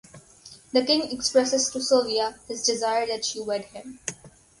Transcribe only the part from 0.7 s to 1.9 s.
The King expresses to